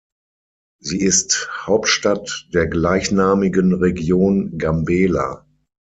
Sie 0.81 0.99
ist 0.99 1.47
Hauptstadt 1.67 2.47
der 2.55 2.65
gleichnamigen 2.65 3.71
Region 3.75 4.57
Gambela. 4.57 5.45